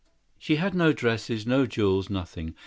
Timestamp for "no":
0.73-0.93, 1.45-1.67